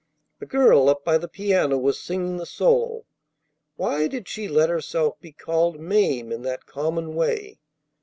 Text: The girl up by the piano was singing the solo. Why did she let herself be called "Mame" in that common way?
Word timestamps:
The 0.39 0.47
girl 0.47 0.89
up 0.89 1.05
by 1.05 1.19
the 1.19 1.27
piano 1.27 1.77
was 1.77 1.99
singing 2.01 2.37
the 2.37 2.47
solo. 2.47 3.05
Why 3.75 4.07
did 4.07 4.27
she 4.27 4.47
let 4.47 4.67
herself 4.67 5.19
be 5.19 5.31
called 5.31 5.79
"Mame" 5.79 6.31
in 6.31 6.41
that 6.41 6.65
common 6.65 7.13
way? 7.13 7.59